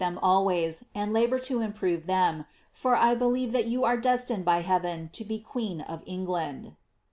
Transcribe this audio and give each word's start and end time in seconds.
Ihem 0.01 0.17
always, 0.23 0.85
and 0.95 1.13
labour 1.13 1.37
to 1.37 1.61
improve 1.61 2.07
them, 2.07 2.45
for 2.73 2.95
I 2.95 3.13
bebere 3.13 3.51
that 3.51 3.67
yoam 3.67 4.01
Jettioed 4.01 4.43
by 4.43 4.63
HeaTen 4.63 5.11
to 5.11 5.23
be 5.23 5.39
queen 5.39 5.81
of 5.81 6.01
England. 6.07 6.75